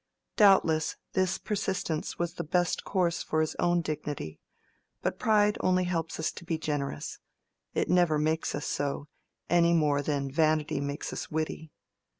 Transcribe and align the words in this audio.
Doubtless 0.35 0.95
this 1.13 1.37
persistence 1.37 2.17
was 2.17 2.33
the 2.33 2.43
best 2.43 2.83
course 2.83 3.21
for 3.21 3.39
his 3.39 3.53
own 3.59 3.81
dignity: 3.81 4.39
but 5.03 5.19
pride 5.19 5.57
only 5.59 5.83
helps 5.83 6.19
us 6.19 6.31
to 6.31 6.43
be 6.43 6.57
generous; 6.57 7.19
it 7.75 7.87
never 7.87 8.17
makes 8.17 8.55
us 8.55 8.65
so, 8.65 9.09
any 9.47 9.73
more 9.73 10.01
than 10.01 10.31
vanity 10.31 10.79
makes 10.81 11.13
us 11.13 11.29
witty. 11.29 11.71